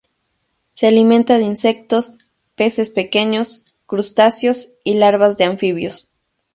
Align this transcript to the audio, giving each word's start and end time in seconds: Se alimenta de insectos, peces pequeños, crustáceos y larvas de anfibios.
Se 0.73 0.87
alimenta 0.87 1.37
de 1.37 1.43
insectos, 1.43 2.17
peces 2.55 2.89
pequeños, 2.89 3.65
crustáceos 3.85 4.71
y 4.83 4.95
larvas 4.95 5.37
de 5.37 5.43
anfibios. 5.43 6.09